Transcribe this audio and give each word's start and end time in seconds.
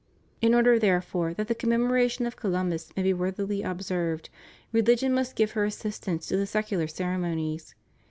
In 0.41 0.55
order, 0.55 0.79
therefore, 0.79 1.31
that 1.35 1.47
the 1.47 1.53
commemoration 1.53 2.25
of 2.25 2.35
Co 2.35 2.49
lumbus 2.49 2.91
may 2.97 3.03
be 3.03 3.13
worthily 3.13 3.61
observed, 3.61 4.31
religion 4.71 5.13
must 5.13 5.35
give 5.35 5.51
her 5.51 5.63
assistance 5.63 6.25
to 6.25 6.37
the 6.37 6.47
secular 6.47 6.87
ceremonies. 6.87 7.75